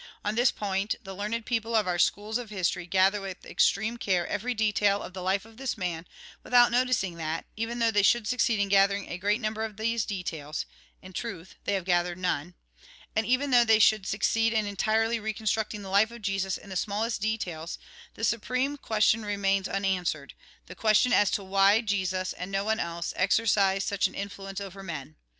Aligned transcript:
On 0.25 0.33
this 0.33 0.49
point 0.49 0.95
the 1.03 1.13
learned 1.13 1.45
people 1.45 1.75
of 1.75 1.85
our 1.87 1.99
schools 1.99 2.39
of 2.39 2.49
history 2.49 2.87
gather 2.87 3.21
with 3.21 3.45
extreme 3.45 3.97
care 3.97 4.25
every 4.25 4.55
detail 4.55 5.03
of 5.03 5.13
the 5.13 5.21
life 5.21 5.45
of 5.45 5.57
this 5.57 5.77
man, 5.77 6.07
without 6.43 6.71
noticing 6.71 7.17
that, 7.17 7.45
even 7.55 7.77
though 7.77 7.91
they 7.91 8.01
should 8.01 8.25
succeed 8.27 8.59
in 8.59 8.67
gathering 8.67 9.07
a 9.07 9.19
great 9.19 9.39
number 9.39 9.63
of 9.63 9.77
these 9.77 10.03
details 10.03 10.65
(in 11.03 11.13
truth, 11.13 11.53
they 11.65 11.73
have 11.73 11.85
gathered 11.85 12.17
none); 12.17 12.55
and 13.15 13.27
even 13.27 13.51
though 13.51 13.63
they 13.63 13.77
should 13.77 14.07
succeed 14.07 14.53
in 14.53 14.65
entirely 14.65 15.19
reconstructing 15.19 15.83
the 15.83 15.87
life 15.89 16.09
of 16.09 16.23
Jesus 16.23 16.57
in 16.57 16.69
the 16.69 16.75
smallest 16.75 17.21
details, 17.21 17.77
the 18.15 18.23
supreme 18.23 18.77
question 18.77 19.23
remains 19.23 19.69
un 19.69 19.85
answered,— 19.85 20.33
the 20.65 20.73
question 20.73 21.13
as 21.13 21.29
to 21.29 21.43
why 21.43 21.79
Jesus, 21.79 22.33
and 22.33 22.49
no 22.51 22.63
1 22.63 22.79
8 22.79 22.81
THE 22.81 22.81
GOSPEL 22.81 22.87
IN 22.87 22.87
BRIEF 22.87 22.89
one 22.89 22.95
else, 22.95 23.13
exercised 23.17 23.87
such 23.87 24.07
an 24.07 24.15
influence 24.15 24.59
over 24.59 24.81
men. 24.81 25.15